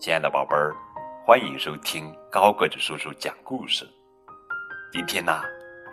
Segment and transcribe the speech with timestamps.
[0.00, 0.74] 亲爱的宝贝儿，
[1.26, 3.86] 欢迎收听高个子叔叔讲故事。
[4.90, 5.42] 今天呢，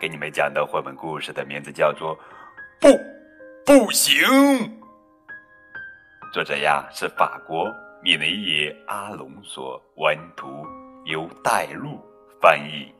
[0.00, 2.16] 给你们讲的绘本故事的名字叫做
[2.80, 2.88] 《不，
[3.66, 4.16] 不行》。
[6.32, 7.70] 作者呀是法国
[8.02, 10.66] 米雷耶·阿隆索，文图
[11.04, 12.00] 由带路
[12.40, 12.90] 翻译。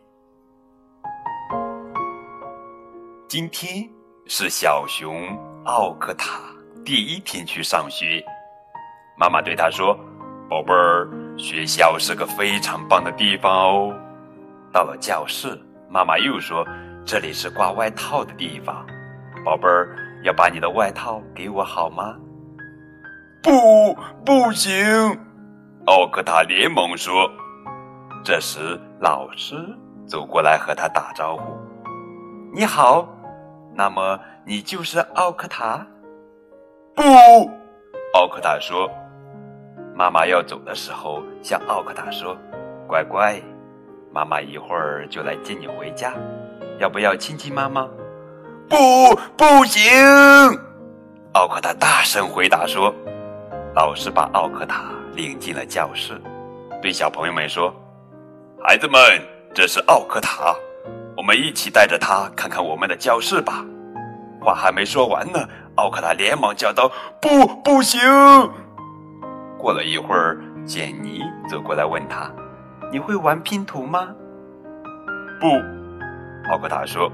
[3.26, 3.88] 今天
[4.26, 5.34] 是小熊
[5.64, 6.38] 奥克塔
[6.84, 8.22] 第一天去上学，
[9.16, 9.98] 妈妈对他说。
[10.48, 13.94] 宝贝儿，学校是个非常棒的地方哦。
[14.72, 15.58] 到了教室，
[15.90, 16.66] 妈妈又说
[17.04, 18.86] ：“这里是挂外套的地方。”
[19.44, 22.16] 宝贝儿，要把你的外套给我好吗？
[23.42, 24.74] 不，不行！
[25.84, 27.30] 奥克塔连忙说。
[28.24, 29.54] 这时，老师
[30.06, 31.42] 走过来和他打招呼
[32.54, 33.06] ：“你好，
[33.74, 35.86] 那么你就是奥克塔？”
[36.96, 37.02] 不，
[38.14, 38.90] 奥克塔说。
[39.98, 42.38] 妈妈要走的时候，向奥克塔说
[42.86, 43.42] ：“乖乖，
[44.12, 46.14] 妈妈一会儿就来接你回家，
[46.78, 47.84] 要不要亲亲妈妈
[48.70, 48.76] ？”“不，
[49.36, 49.82] 不行！”
[51.34, 52.94] 奥克塔大声回答说。
[53.74, 56.20] 老师把奥克塔领进了教室，
[56.80, 57.74] 对小朋友们说
[58.62, 59.00] ：“孩子们，
[59.52, 60.54] 这是奥克塔，
[61.16, 63.64] 我们一起带着他看看我们的教室吧。”
[64.40, 65.40] 话还没说完呢，
[65.74, 66.88] 奥克塔连忙叫道
[67.20, 68.00] ：“不，不行！”
[69.58, 72.30] 过了一会儿，简妮走过来问他
[72.92, 74.14] ：“你会玩拼图吗
[75.40, 75.48] ？”“不。”
[76.50, 77.10] 奥克塔说。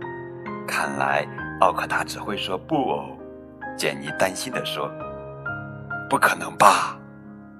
[0.68, 1.26] “看来
[1.60, 3.08] 奥克塔只会说不哦。”
[3.76, 4.90] 简妮担心地说。
[6.08, 6.98] “不可能吧？”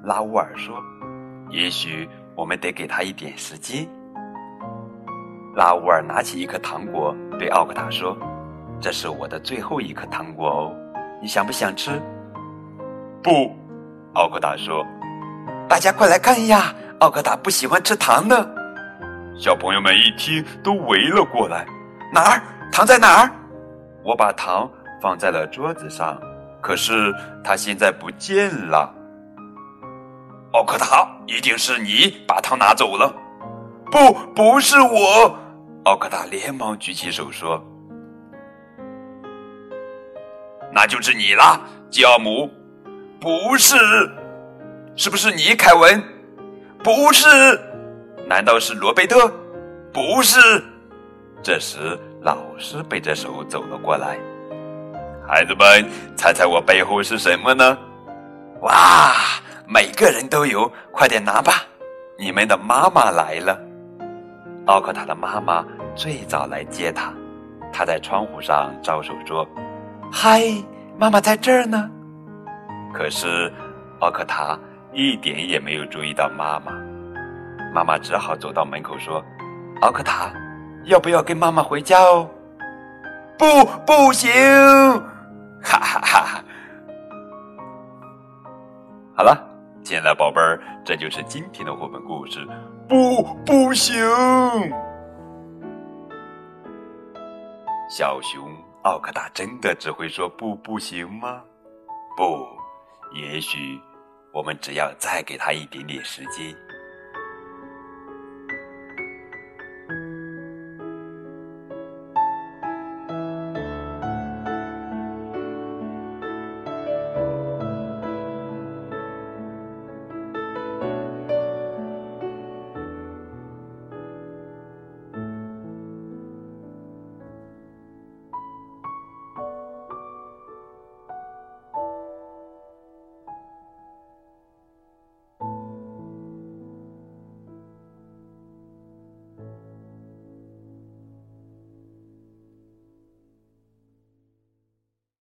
[0.04, 0.76] 拉乌尔说。
[1.50, 3.88] “也许我们得给他一点时间。”
[5.56, 8.16] 拉乌尔拿起一颗糖果，对奥克塔说
[8.80, 10.72] ：“这是我的最后一颗糖果哦，
[11.20, 11.91] 你想不想吃
[13.24, 13.50] ？”“不。”
[14.14, 14.84] 奥克达说
[15.69, 16.75] ：“大家快来看呀！
[16.98, 18.55] 奥克达不喜欢吃糖的。”
[19.38, 21.65] 小朋友们一听，都围了过来。
[22.12, 22.43] 哪儿？
[22.72, 23.31] 糖在哪儿？
[24.03, 24.69] 我把糖
[25.00, 26.21] 放在了桌子上，
[26.60, 28.93] 可是它现在不见了。
[30.54, 33.15] 奥克达，一定是你把糖拿走了。
[33.92, 35.38] 不，不是我！
[35.84, 37.62] 奥克达连忙举起手说
[40.75, 41.60] ：“那就是你啦，
[41.91, 42.50] 吉奥姆。”
[43.20, 43.76] 不是，
[44.97, 46.03] 是不是你，凯文？
[46.82, 47.28] 不是，
[48.26, 49.31] 难道是罗贝特？
[49.92, 50.41] 不是。
[51.42, 54.19] 这时，老师背着手走了过来。
[55.28, 55.86] 孩子们，
[56.16, 57.76] 猜猜我背后是什么呢？
[58.62, 59.12] 哇，
[59.66, 61.62] 每个人都有，快点拿吧！
[62.19, 63.60] 你们的妈妈来了。
[64.64, 65.62] 奥克塔的妈妈
[65.94, 67.12] 最早来接他，
[67.70, 69.47] 他在窗户上招手说
[70.10, 70.42] ：“嗨，
[70.97, 71.91] 妈妈在这儿呢。”
[72.93, 73.53] 可是，
[74.01, 74.59] 奥克塔
[74.93, 76.73] 一点也没有注意到妈妈。
[77.73, 79.25] 妈妈只好走到门口说
[79.81, 80.33] ：“奥克塔，
[80.84, 82.28] 要不要跟妈妈回家哦
[83.39, 83.47] ？”“不，
[83.87, 84.28] 不行！”
[85.62, 86.45] 哈哈哈！
[89.15, 89.37] 好了，
[89.84, 92.45] 亲爱的宝贝儿，这就是今天的绘本故事。
[92.89, 93.95] 不，不行！
[97.89, 98.51] 小熊
[98.83, 101.41] 奥克塔真的只会说“不，不行”吗？
[102.17, 102.59] 不。
[103.12, 103.81] 也许，
[104.32, 106.56] 我们只要再给他一点点时间。